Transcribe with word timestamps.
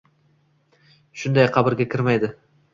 shunday, 1.25 1.47
qabrga 1.61 1.89
kirmaydi. 1.95 2.35